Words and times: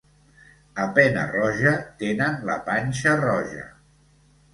A 0.85 0.85
Pena-roja 0.93 1.73
tenen 1.99 2.39
la 2.47 2.55
panxa 2.71 3.13
roja. 3.21 3.67